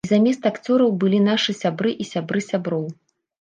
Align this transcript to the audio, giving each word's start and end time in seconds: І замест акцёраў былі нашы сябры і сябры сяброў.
І 0.05 0.09
замест 0.11 0.45
акцёраў 0.49 0.95
былі 1.03 1.19
нашы 1.27 1.55
сябры 1.61 1.93
і 2.05 2.09
сябры 2.13 2.43
сяброў. 2.49 2.83